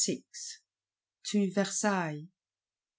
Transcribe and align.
VI. 0.03 0.23
To 1.25 1.51
Versailles. 1.51 2.25